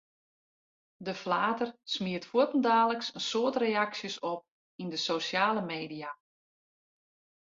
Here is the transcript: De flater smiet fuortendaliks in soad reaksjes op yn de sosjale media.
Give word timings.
De 1.05 1.13
flater 1.21 1.69
smiet 1.93 2.25
fuortendaliks 2.29 3.07
in 3.17 3.23
soad 3.29 3.55
reaksjes 3.63 4.15
op 4.33 4.41
yn 4.81 4.89
de 4.93 4.99
sosjale 5.07 5.63
media. 5.73 6.11